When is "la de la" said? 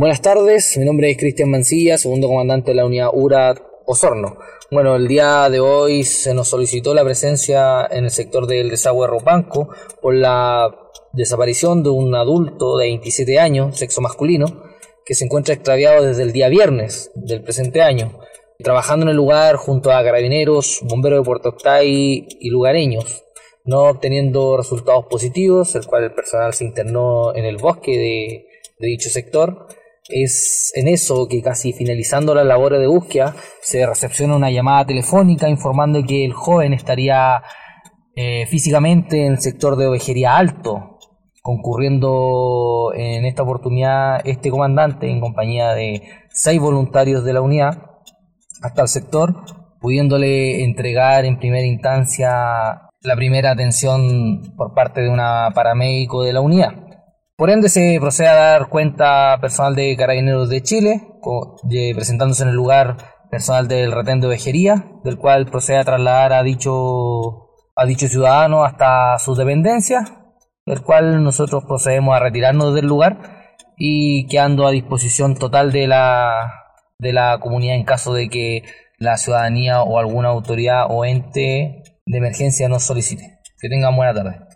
75.86-77.38